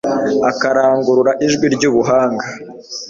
Akarangurura 0.49 1.31
ijwi 1.45 1.65
ryubuhanga 1.75 2.45